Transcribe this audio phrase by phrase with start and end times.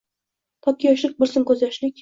[0.69, 1.89] Toki yoshlik bo’lsin ko’zyoshlik